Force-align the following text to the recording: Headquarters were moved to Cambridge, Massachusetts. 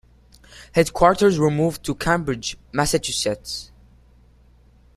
Headquarters 0.71 1.37
were 1.37 1.51
moved 1.51 1.83
to 1.85 1.93
Cambridge, 1.93 2.57
Massachusetts. 2.73 3.69